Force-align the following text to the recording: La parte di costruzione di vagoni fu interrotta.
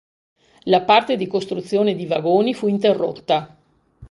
La 0.63 0.81
parte 0.83 1.15
di 1.15 1.27
costruzione 1.27 1.93
di 1.93 2.07
vagoni 2.07 2.55
fu 2.55 2.65
interrotta. 2.67 3.55